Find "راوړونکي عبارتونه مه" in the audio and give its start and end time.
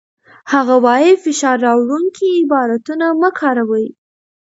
1.65-3.29